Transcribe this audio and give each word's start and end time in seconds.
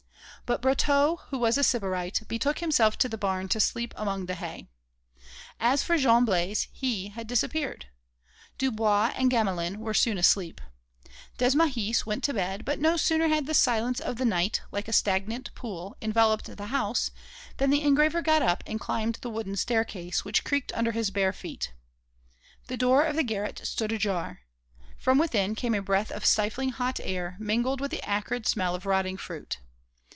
But 0.47 0.61
Brotteaux, 0.61 1.21
who 1.29 1.37
was 1.37 1.57
a 1.57 1.63
Sybarite, 1.63 2.23
betook 2.27 2.59
himself 2.59 2.97
to 2.97 3.07
the 3.07 3.17
barn 3.17 3.47
to 3.47 3.59
sleep 3.61 3.93
among 3.95 4.25
the 4.25 4.35
hay. 4.35 4.67
As 5.61 5.81
for 5.81 5.97
Jean 5.97 6.25
Blaise, 6.25 6.67
he 6.73 7.07
had 7.07 7.25
disappeared. 7.25 7.85
Dubois 8.57 9.13
and 9.15 9.31
Gamelin 9.31 9.77
were 9.79 9.93
soon 9.93 10.17
asleep. 10.17 10.59
Desmahis 11.37 12.05
went 12.05 12.21
to 12.25 12.33
bed; 12.33 12.65
but 12.65 12.81
no 12.81 12.97
sooner 12.97 13.29
had 13.29 13.45
the 13.45 13.53
silence 13.53 14.01
of 14.01 14.19
night, 14.19 14.61
like 14.73 14.89
a 14.89 14.93
stagnant 14.93 15.55
pool, 15.55 15.95
enveloped 16.01 16.53
the 16.57 16.65
house, 16.65 17.11
than 17.55 17.69
the 17.69 17.81
engraver 17.83 18.21
got 18.21 18.41
up 18.41 18.61
and 18.67 18.77
climbed 18.77 19.19
the 19.21 19.29
wooden 19.29 19.55
staircase, 19.55 20.25
which 20.25 20.43
creaked 20.43 20.73
under 20.75 20.91
his 20.91 21.11
bare 21.11 21.31
feet. 21.31 21.71
The 22.67 22.75
door 22.75 23.03
of 23.05 23.15
the 23.15 23.23
garret 23.23 23.61
stood 23.63 23.93
ajar. 23.93 24.41
From 24.97 25.17
within 25.17 25.55
came 25.55 25.73
a 25.75 25.81
breath 25.81 26.11
of 26.11 26.25
stifling 26.25 26.71
hot 26.71 26.99
air, 27.01 27.37
mingled 27.39 27.79
with 27.79 27.91
the 27.91 28.03
acrid 28.05 28.45
smell 28.45 28.75
of 28.75 28.85
rotting 28.85 29.15
fruit. 29.15 29.59